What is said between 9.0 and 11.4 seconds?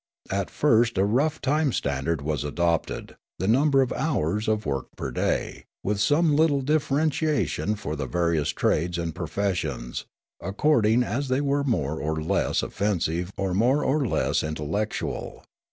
professions, according as they